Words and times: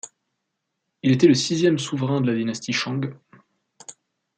Il 1.03 1.11
était 1.11 1.27
le 1.27 1.35
sixième 1.35 1.77
souverain 1.77 2.21
de 2.21 2.31
la 2.31 2.35
dynastie 2.35 2.73
Shang. 2.73 3.13